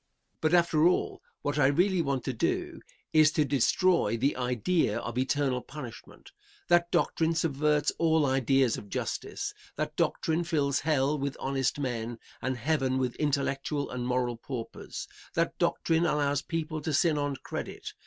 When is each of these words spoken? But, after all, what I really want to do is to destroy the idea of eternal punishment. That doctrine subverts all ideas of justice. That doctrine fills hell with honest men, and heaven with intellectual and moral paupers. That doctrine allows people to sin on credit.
But, 0.41 0.55
after 0.55 0.87
all, 0.87 1.21
what 1.43 1.59
I 1.59 1.67
really 1.67 2.01
want 2.01 2.23
to 2.23 2.33
do 2.33 2.81
is 3.13 3.31
to 3.33 3.45
destroy 3.45 4.17
the 4.17 4.35
idea 4.35 4.97
of 4.97 5.15
eternal 5.15 5.61
punishment. 5.61 6.31
That 6.69 6.89
doctrine 6.89 7.35
subverts 7.35 7.91
all 7.99 8.25
ideas 8.25 8.77
of 8.77 8.89
justice. 8.89 9.53
That 9.75 9.95
doctrine 9.95 10.43
fills 10.43 10.79
hell 10.79 11.19
with 11.19 11.37
honest 11.39 11.77
men, 11.79 12.17
and 12.41 12.57
heaven 12.57 12.97
with 12.97 13.13
intellectual 13.17 13.91
and 13.91 14.07
moral 14.07 14.37
paupers. 14.37 15.07
That 15.35 15.55
doctrine 15.59 16.07
allows 16.07 16.41
people 16.41 16.81
to 16.81 16.93
sin 16.93 17.19
on 17.19 17.35
credit. 17.35 17.93